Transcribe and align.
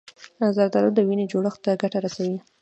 زردالو 0.55 0.89
د 0.95 0.99
وینې 1.07 1.25
جوړښت 1.31 1.59
ته 1.65 1.71
ګټه 1.81 1.99
رسوي. 2.05 2.37